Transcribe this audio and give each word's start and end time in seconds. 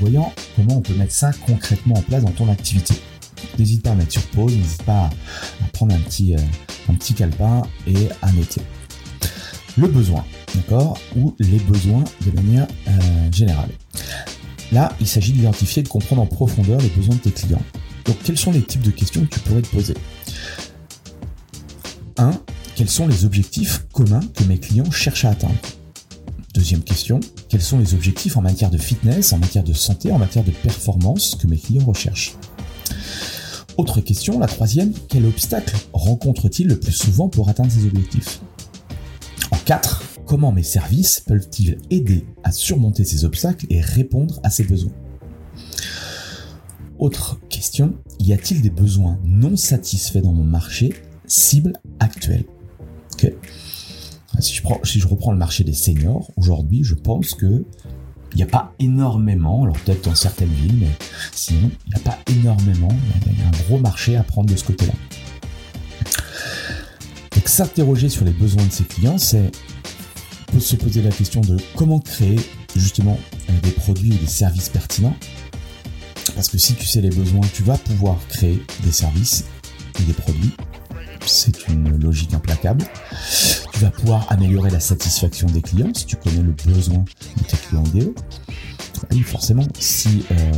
voyant 0.00 0.32
comment 0.56 0.76
on 0.76 0.80
peut 0.80 0.94
mettre 0.94 1.12
ça 1.12 1.30
concrètement 1.46 1.96
en 1.96 2.02
place 2.02 2.24
dans 2.24 2.30
ton 2.30 2.50
activité. 2.50 2.94
N'hésite 3.58 3.82
pas 3.82 3.90
à 3.90 3.94
mettre 3.94 4.12
sur 4.12 4.22
pause, 4.28 4.54
n'hésite 4.54 4.82
pas 4.82 5.04
à, 5.04 5.10
prendre 5.72 5.94
un 5.94 5.98
petit, 5.98 6.34
euh, 6.34 6.38
un 6.88 6.94
petit 6.94 7.14
calepin 7.14 7.62
et 7.86 8.08
à 8.22 8.32
noter. 8.32 8.62
Le 9.76 9.86
besoin, 9.86 10.24
d'accord? 10.54 10.98
Ou 11.16 11.34
les 11.38 11.58
besoins 11.58 12.04
de 12.26 12.30
manière 12.32 12.66
euh, 12.88 13.32
générale. 13.32 13.70
Là, 14.72 14.92
il 15.00 15.06
s'agit 15.06 15.32
d'identifier 15.32 15.80
et 15.80 15.82
de 15.82 15.88
comprendre 15.88 16.22
en 16.22 16.26
profondeur 16.26 16.80
les 16.80 16.88
besoins 16.88 17.14
de 17.14 17.20
tes 17.20 17.30
clients. 17.30 17.62
Donc, 18.04 18.16
quels 18.22 18.38
sont 18.38 18.52
les 18.52 18.62
types 18.62 18.82
de 18.82 18.90
questions 18.90 19.22
que 19.22 19.34
tu 19.34 19.40
pourrais 19.40 19.62
te 19.62 19.68
poser? 19.68 19.94
1. 22.18 22.32
Quels 22.76 22.88
sont 22.88 23.06
les 23.06 23.24
objectifs 23.24 23.84
communs 23.92 24.20
que 24.34 24.44
mes 24.44 24.58
clients 24.58 24.90
cherchent 24.90 25.24
à 25.24 25.30
atteindre? 25.30 25.54
Deuxième 26.52 26.82
question, 26.82 27.20
quels 27.48 27.62
sont 27.62 27.78
les 27.78 27.94
objectifs 27.94 28.36
en 28.36 28.42
matière 28.42 28.70
de 28.70 28.78
fitness, 28.78 29.32
en 29.32 29.38
matière 29.38 29.62
de 29.62 29.72
santé, 29.72 30.10
en 30.10 30.18
matière 30.18 30.42
de 30.42 30.50
performance 30.50 31.36
que 31.36 31.46
mes 31.46 31.56
clients 31.56 31.84
recherchent? 31.84 32.34
Autre 33.76 34.00
question, 34.00 34.40
la 34.40 34.48
troisième, 34.48 34.92
quel 35.08 35.26
obstacle 35.26 35.76
rencontrent-ils 35.92 36.66
le 36.66 36.78
plus 36.78 36.92
souvent 36.92 37.28
pour 37.28 37.48
atteindre 37.48 37.70
ces 37.70 37.86
objectifs? 37.86 38.40
En 39.52 39.56
4, 39.58 40.02
comment 40.26 40.50
mes 40.50 40.64
services 40.64 41.20
peuvent-ils 41.20 41.78
aider 41.90 42.26
à 42.42 42.50
surmonter 42.50 43.04
ces 43.04 43.24
obstacles 43.24 43.66
et 43.70 43.80
répondre 43.80 44.40
à 44.42 44.50
ces 44.50 44.64
besoins? 44.64 44.92
Autre 46.98 47.38
question, 47.48 47.94
y 48.18 48.32
a-t-il 48.32 48.60
des 48.60 48.70
besoins 48.70 49.20
non 49.24 49.56
satisfaits 49.56 50.18
dans 50.18 50.32
mon 50.32 50.44
marché? 50.44 50.94
Cible 51.26 51.74
actuel 52.00 52.44
si 54.38 54.54
je, 54.54 54.62
prends, 54.62 54.80
si 54.84 55.00
je 55.00 55.08
reprends 55.08 55.32
le 55.32 55.38
marché 55.38 55.64
des 55.64 55.72
seniors, 55.72 56.30
aujourd'hui, 56.36 56.84
je 56.84 56.94
pense 56.94 57.34
que 57.34 57.64
il 58.32 58.36
n'y 58.36 58.44
a 58.44 58.46
pas 58.46 58.72
énormément, 58.78 59.64
alors 59.64 59.76
peut-être 59.78 60.04
dans 60.04 60.14
certaines 60.14 60.52
villes, 60.52 60.76
mais 60.78 60.90
sinon, 61.32 61.68
il 61.86 61.94
n'y 61.94 62.00
a 62.00 62.04
pas 62.04 62.18
énormément, 62.28 62.94
il 63.26 63.38
y 63.38 63.42
a 63.42 63.48
un 63.48 63.64
gros 63.64 63.78
marché 63.78 64.16
à 64.16 64.22
prendre 64.22 64.48
de 64.48 64.56
ce 64.56 64.64
côté-là. 64.64 64.92
Donc 67.34 67.48
s'interroger 67.48 68.08
sur 68.08 68.24
les 68.24 68.30
besoins 68.30 68.64
de 68.64 68.70
ses 68.70 68.84
clients, 68.84 69.18
c'est 69.18 69.50
se 70.60 70.76
poser 70.76 71.02
la 71.02 71.10
question 71.10 71.40
de 71.40 71.56
comment 71.76 71.98
créer 72.00 72.38
justement 72.76 73.18
euh, 73.48 73.52
des 73.62 73.70
produits 73.70 74.12
ou 74.12 74.16
des 74.16 74.26
services 74.26 74.68
pertinents. 74.68 75.16
Parce 76.34 76.48
que 76.48 76.58
si 76.58 76.74
tu 76.74 76.86
sais 76.86 77.00
les 77.00 77.10
besoins, 77.10 77.40
tu 77.52 77.62
vas 77.62 77.78
pouvoir 77.78 78.16
créer 78.28 78.62
des 78.84 78.92
services 78.92 79.44
et 80.00 80.02
des 80.04 80.12
produits 80.12 80.54
c'est 81.26 81.68
une 81.68 81.96
logique 81.96 82.34
implacable. 82.34 82.84
Tu 83.80 83.86
vas 83.86 83.92
pouvoir 83.92 84.26
améliorer 84.30 84.68
la 84.68 84.78
satisfaction 84.78 85.46
des 85.46 85.62
clients 85.62 85.90
si 85.94 86.04
tu 86.04 86.14
connais 86.14 86.42
le 86.42 86.52
besoin 86.66 86.98
de 86.98 87.44
tes 87.44 87.56
clients 87.56 87.84
idéaux. 87.84 88.14
Et 89.10 89.22
forcément, 89.22 89.66
si, 89.78 90.22
euh, 90.32 90.52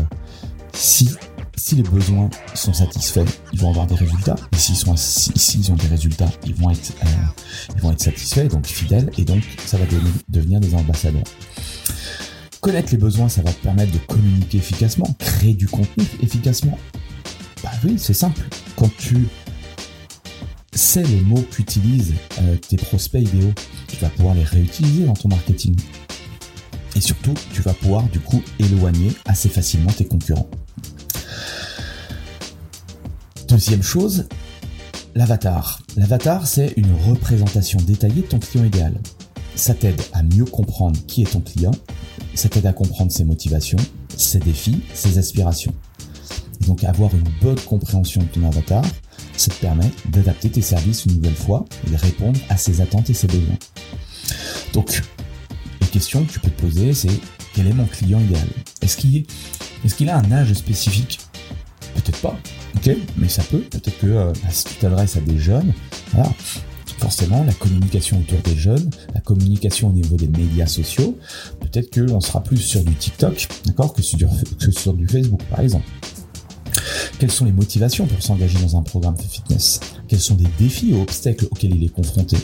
si, 0.72 1.08
si 1.56 1.76
les 1.76 1.84
besoins 1.84 2.28
sont 2.54 2.72
satisfaits, 2.72 3.28
ils 3.52 3.60
vont 3.60 3.70
avoir 3.70 3.86
des 3.86 3.94
résultats. 3.94 4.34
Et 4.50 4.56
s'ils 4.56 5.70
ont 5.70 5.76
des 5.76 5.86
résultats, 5.86 6.32
ils 6.44 6.56
vont 6.56 6.70
être, 6.70 6.94
euh, 7.04 7.06
ils 7.76 7.80
vont 7.80 7.92
être 7.92 8.00
satisfaits, 8.00 8.48
donc 8.48 8.66
fidèles, 8.66 9.08
et 9.16 9.24
donc 9.24 9.44
ça 9.66 9.78
va 9.78 9.84
devenir 10.28 10.58
des 10.58 10.74
ambassadeurs. 10.74 11.22
Connaître 12.60 12.90
les 12.90 12.98
besoins, 12.98 13.28
ça 13.28 13.42
va 13.42 13.52
te 13.52 13.62
permettre 13.62 13.92
de 13.92 13.98
communiquer 13.98 14.58
efficacement, 14.58 15.14
créer 15.20 15.54
du 15.54 15.68
contenu 15.68 16.04
efficacement. 16.20 16.76
Bah 17.62 17.70
oui, 17.84 17.94
c'est 17.98 18.14
simple. 18.14 18.42
Quand 18.74 18.90
tu 18.98 19.28
sais 20.72 21.02
les 21.02 21.20
mots 21.20 21.44
qu'utilisent 21.50 22.14
euh, 22.40 22.56
tes 22.56 22.76
prospects 22.76 23.22
idéaux. 23.22 23.52
Tu 23.88 23.96
vas 23.96 24.08
pouvoir 24.08 24.34
les 24.34 24.44
réutiliser 24.44 25.04
dans 25.04 25.14
ton 25.14 25.28
marketing. 25.28 25.76
Et 26.96 27.00
surtout, 27.00 27.34
tu 27.52 27.62
vas 27.62 27.74
pouvoir 27.74 28.04
du 28.08 28.20
coup 28.20 28.42
éloigner 28.58 29.12
assez 29.24 29.48
facilement 29.48 29.90
tes 29.90 30.04
concurrents. 30.04 30.48
Deuxième 33.48 33.82
chose, 33.82 34.28
l'avatar. 35.14 35.82
L'avatar, 35.96 36.46
c'est 36.46 36.72
une 36.76 36.94
représentation 37.06 37.78
détaillée 37.80 38.22
de 38.22 38.26
ton 38.26 38.38
client 38.38 38.64
idéal. 38.64 38.94
Ça 39.54 39.74
t'aide 39.74 40.00
à 40.12 40.22
mieux 40.22 40.46
comprendre 40.46 40.98
qui 41.06 41.22
est 41.22 41.32
ton 41.32 41.40
client, 41.40 41.72
ça 42.34 42.48
t'aide 42.48 42.66
à 42.66 42.72
comprendre 42.72 43.12
ses 43.12 43.24
motivations, 43.24 43.78
ses 44.16 44.38
défis, 44.38 44.82
ses 44.94 45.18
aspirations. 45.18 45.74
Donc 46.66 46.84
avoir 46.84 47.14
une 47.14 47.28
bonne 47.42 47.60
compréhension 47.60 48.22
de 48.22 48.26
ton 48.28 48.46
avatar, 48.46 48.84
ça 49.42 49.50
te 49.50 49.60
permet 49.60 49.90
d'adapter 50.06 50.50
tes 50.50 50.62
services 50.62 51.04
une 51.06 51.16
nouvelle 51.16 51.34
fois 51.34 51.64
et 51.86 51.90
de 51.90 51.96
répondre 51.96 52.38
à 52.48 52.56
ses 52.56 52.80
attentes 52.80 53.10
et 53.10 53.14
ses 53.14 53.26
besoins. 53.26 53.58
Donc, 54.72 55.02
les 55.80 55.86
questions 55.88 56.24
que 56.24 56.32
tu 56.32 56.40
peux 56.40 56.50
te 56.50 56.60
poser, 56.60 56.94
c'est 56.94 57.10
quel 57.54 57.66
est 57.66 57.72
mon 57.72 57.86
client 57.86 58.20
idéal? 58.20 58.46
Est-ce 58.80 58.96
qu'il 58.96 59.16
est, 59.16 60.10
a 60.10 60.16
un 60.16 60.32
âge 60.32 60.52
spécifique? 60.54 61.18
Peut-être 61.94 62.20
pas, 62.20 62.38
ok, 62.76 62.96
mais 63.18 63.28
ça 63.28 63.42
peut. 63.42 63.58
Peut-être 63.58 63.98
que 63.98 64.06
euh, 64.06 64.32
bah, 64.42 64.48
si 64.50 64.64
tu 64.64 64.74
t'adresses 64.76 65.16
à 65.16 65.20
des 65.20 65.38
jeunes, 65.38 65.74
voilà, 66.12 66.30
forcément 66.98 67.42
la 67.42 67.52
communication 67.52 68.20
autour 68.20 68.38
des 68.42 68.56
jeunes, 68.56 68.88
la 69.12 69.20
communication 69.20 69.88
au 69.88 69.92
niveau 69.92 70.16
des 70.16 70.28
médias 70.28 70.66
sociaux, 70.66 71.18
peut-être 71.60 71.92
qu'on 71.92 72.20
sera 72.20 72.42
plus 72.42 72.58
sur 72.58 72.82
du 72.84 72.94
TikTok, 72.94 73.48
d'accord, 73.66 73.92
que 73.92 74.02
sur 74.02 74.94
du 74.94 75.06
Facebook 75.08 75.42
par 75.50 75.60
exemple. 75.60 75.84
Quelles 77.22 77.30
sont 77.30 77.44
les 77.44 77.52
motivations 77.52 78.04
pour 78.04 78.20
s'engager 78.20 78.58
dans 78.58 78.76
un 78.76 78.82
programme 78.82 79.14
de 79.14 79.22
fitness? 79.22 79.78
Quels 80.08 80.18
sont 80.18 80.36
les 80.36 80.48
défis 80.58 80.92
ou 80.92 81.02
obstacles 81.02 81.46
auxquels 81.52 81.72
il 81.72 81.84
est 81.84 81.88
confronté? 81.88 82.36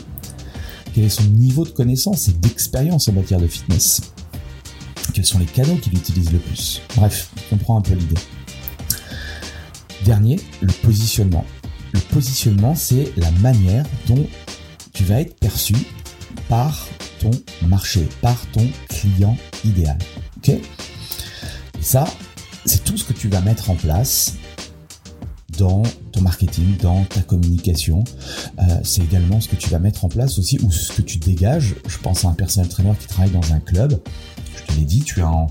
Quel 0.95 1.03
est 1.03 1.09
son 1.09 1.25
niveau 1.25 1.65
de 1.65 1.69
connaissance 1.71 2.29
et 2.29 2.31
d'expérience 2.31 3.09
en 3.09 3.11
matière 3.11 3.41
de 3.41 3.47
fitness? 3.47 3.99
Quels 5.13 5.25
sont 5.25 5.37
les 5.37 5.45
canaux 5.47 5.75
qu'il 5.75 5.93
utilise 5.95 6.31
le 6.31 6.39
plus? 6.39 6.79
Bref, 6.95 7.29
on 7.35 7.57
comprend 7.57 7.77
un 7.77 7.81
peu 7.81 7.93
l'idée. 7.93 8.21
Dernier, 10.05 10.39
le 10.61 10.71
positionnement. 10.71 11.43
Le 11.91 11.99
positionnement, 11.99 12.73
c'est 12.73 13.11
la 13.17 13.31
manière 13.31 13.85
dont 14.07 14.25
tu 14.93 15.03
vas 15.03 15.19
être 15.19 15.37
perçu 15.39 15.75
par 16.47 16.87
ton 17.19 17.31
marché, 17.67 18.07
par 18.21 18.39
ton 18.53 18.65
client 18.87 19.35
idéal. 19.65 19.97
Et 20.47 20.61
ça, 21.81 22.05
c'est 22.63 22.85
tout 22.85 22.95
ce 22.95 23.03
que 23.03 23.11
tu 23.11 23.27
vas 23.27 23.41
mettre 23.41 23.71
en 23.71 23.75
place 23.75 24.35
dans 25.59 25.83
ton 26.11 26.21
marketing, 26.21 26.77
dans 26.77 27.03
ta 27.03 27.21
communication. 27.21 28.03
Euh, 28.59 28.63
c'est 28.83 29.03
également 29.03 29.41
ce 29.41 29.49
que 29.49 29.55
tu 29.55 29.69
vas 29.69 29.79
mettre 29.79 30.05
en 30.05 30.09
place 30.09 30.39
aussi 30.39 30.57
ou 30.63 30.71
ce 30.71 30.91
que 30.93 31.01
tu 31.01 31.17
dégages. 31.17 31.75
Je 31.87 31.97
pense 31.97 32.25
à 32.25 32.29
un 32.29 32.33
personnel 32.33 32.69
trainer 32.69 32.93
qui 32.99 33.07
travaille 33.07 33.31
dans 33.31 33.53
un 33.53 33.59
club. 33.59 34.01
Je 34.55 34.73
te 34.73 34.79
l'ai 34.79 34.85
dit, 34.85 35.01
tu 35.01 35.19
es 35.19 35.23
en, 35.23 35.47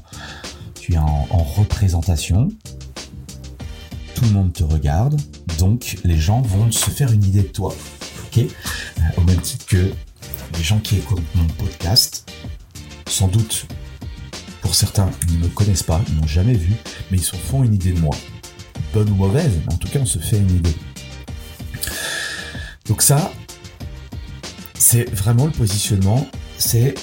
tu 0.80 0.94
es 0.94 0.98
en, 0.98 1.26
représentation. 1.56 2.48
Tout 4.14 4.24
le 4.24 4.30
monde 4.30 4.52
te 4.52 4.64
regarde, 4.64 5.20
donc 5.58 5.98
les 6.02 6.18
gens 6.18 6.40
vont 6.40 6.72
se 6.72 6.90
faire 6.90 7.12
une 7.12 7.24
idée 7.24 7.42
de 7.42 7.48
toi. 7.48 7.74
Ok? 8.26 8.38
Euh, 8.38 9.00
Au 9.16 9.20
même 9.22 9.40
titre 9.40 9.66
que 9.66 9.92
les 10.56 10.62
gens 10.62 10.80
qui 10.80 10.96
écoutent 10.96 11.22
mon 11.36 11.46
podcast, 11.46 12.28
sans 13.06 13.28
doute 13.28 13.66
pour 14.60 14.74
certains, 14.74 15.10
ils 15.28 15.38
ne 15.38 15.44
me 15.44 15.48
connaissent 15.48 15.84
pas, 15.84 16.00
ils 16.08 16.16
n'ont 16.16 16.26
jamais 16.26 16.54
vu, 16.54 16.72
mais 17.10 17.18
ils 17.18 17.24
se 17.24 17.36
font 17.36 17.62
une 17.62 17.74
idée 17.74 17.92
de 17.92 18.00
moi 18.00 18.16
bonne 18.92 19.10
ou 19.10 19.14
mauvaise, 19.14 19.52
mais 19.66 19.74
en 19.74 19.76
tout 19.76 19.88
cas 19.88 20.00
on 20.00 20.06
se 20.06 20.18
fait 20.18 20.38
une 20.38 20.50
idée. 20.50 20.74
Donc 22.86 23.02
ça, 23.02 23.30
c'est 24.78 25.10
vraiment 25.10 25.46
le 25.46 25.52
positionnement, 25.52 26.26
c'est 26.56 26.94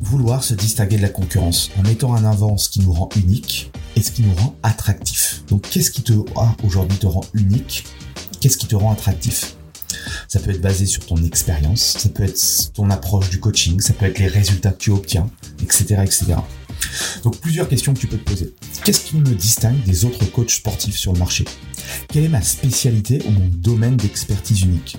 vouloir 0.00 0.44
se 0.44 0.54
distinguer 0.54 0.96
de 0.96 1.02
la 1.02 1.08
concurrence 1.08 1.70
en 1.78 1.82
mettant 1.82 2.10
en 2.10 2.24
avant 2.24 2.56
ce 2.56 2.68
qui 2.68 2.80
nous 2.80 2.92
rend 2.92 3.08
unique 3.16 3.70
et 3.96 4.02
ce 4.02 4.10
qui 4.10 4.22
nous 4.22 4.34
rend 4.34 4.56
attractif. 4.62 5.42
Donc 5.48 5.62
qu'est-ce 5.68 5.90
qui 5.90 6.02
te 6.02 6.12
ah, 6.36 6.54
aujourd'hui 6.64 6.98
te 6.98 7.06
rend 7.06 7.24
unique? 7.32 7.84
Qu'est-ce 8.40 8.58
qui 8.58 8.66
te 8.66 8.76
rend 8.76 8.92
attractif? 8.92 9.56
Ça 10.28 10.40
peut 10.40 10.50
être 10.50 10.60
basé 10.60 10.84
sur 10.84 11.06
ton 11.06 11.16
expérience, 11.16 11.96
ça 11.98 12.08
peut 12.08 12.24
être 12.24 12.72
ton 12.74 12.90
approche 12.90 13.30
du 13.30 13.40
coaching, 13.40 13.80
ça 13.80 13.94
peut 13.94 14.06
être 14.06 14.18
les 14.18 14.26
résultats 14.26 14.72
que 14.72 14.78
tu 14.78 14.90
obtiens, 14.90 15.30
etc., 15.62 16.02
etc. 16.02 16.34
Donc 17.22 17.38
plusieurs 17.38 17.68
questions 17.68 17.94
que 17.94 17.98
tu 17.98 18.06
peux 18.06 18.18
te 18.18 18.28
poser. 18.28 18.54
Qu'est-ce 18.84 19.04
qui 19.04 19.16
me 19.16 19.34
distingue 19.34 19.82
des 19.84 20.04
autres 20.04 20.24
coachs 20.26 20.50
sportifs 20.50 20.96
sur 20.96 21.12
le 21.12 21.18
marché? 21.18 21.44
Quelle 22.08 22.24
est 22.24 22.28
ma 22.28 22.42
spécialité 22.42 23.22
ou 23.26 23.30
mon 23.30 23.48
domaine 23.48 23.96
d'expertise 23.96 24.62
unique? 24.62 24.96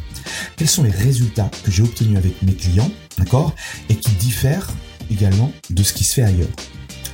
Quels 0.58 0.70
sont 0.70 0.84
les 0.84 0.92
résultats 0.92 1.52
que 1.64 1.72
j'ai 1.72 1.84
obtenus 1.84 2.18
avec 2.18 2.42
mes 2.42 2.54
clients, 2.54 2.92
d'accord 3.18 3.54
Et 3.90 3.96
qui 3.96 4.12
diffèrent 4.12 4.70
également 5.12 5.52
de 5.70 5.84
ce 5.84 5.94
qui 5.94 6.04
se 6.04 6.16
fait 6.16 6.24
ailleurs? 6.24 6.50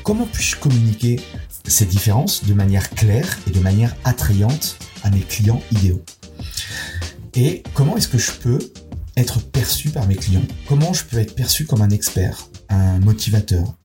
Comment 0.03 0.27
puis-je 0.31 0.55
communiquer 0.55 1.19
ces 1.67 1.85
différences 1.85 2.43
de 2.45 2.53
manière 2.53 2.89
claire 2.89 3.37
et 3.47 3.51
de 3.51 3.59
manière 3.59 3.95
attrayante 4.03 4.77
à 5.03 5.09
mes 5.09 5.21
clients 5.21 5.61
idéaux? 5.71 6.01
Et 7.33 7.63
comment 7.73 7.97
est-ce 7.97 8.07
que 8.07 8.17
je 8.17 8.31
peux 8.31 8.59
être 9.15 9.41
perçu 9.41 9.89
par 9.89 10.07
mes 10.07 10.15
clients? 10.15 10.45
Comment 10.67 10.93
je 10.93 11.03
peux 11.03 11.17
être 11.17 11.35
perçu 11.35 11.65
comme 11.65 11.81
un 11.81 11.89
expert, 11.89 12.47
un 12.69 12.99
motivateur, 12.99 13.75